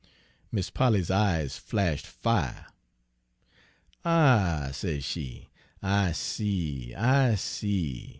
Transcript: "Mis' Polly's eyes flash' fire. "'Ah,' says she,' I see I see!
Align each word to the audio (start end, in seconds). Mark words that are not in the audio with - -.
"Mis' 0.51 0.71
Polly's 0.71 1.11
eyes 1.11 1.57
flash' 1.59 2.01
fire. 2.01 2.65
"'Ah,' 4.03 4.71
says 4.73 5.03
she,' 5.03 5.51
I 5.83 6.13
see 6.13 6.95
I 6.95 7.35
see! 7.35 8.09